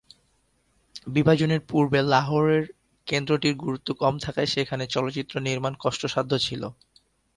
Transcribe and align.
বিভাজনের 1.07 1.61
পূর্বে 1.69 1.99
লাহোরের 2.05 2.63
কেন্দ্রটির 3.07 3.55
গুরুত্ব 3.55 3.89
কম 3.93 4.13
থাকায় 4.19 4.49
সেখানে 4.55 4.83
চলচ্চিত্র 4.87 5.33
নির্মাণ 5.39 5.73
কষ্টসাধ্য 5.79 6.31
ছিল। 6.39 6.63